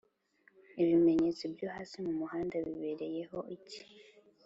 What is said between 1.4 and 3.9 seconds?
byo hasi mumuhanda bibereyeho iki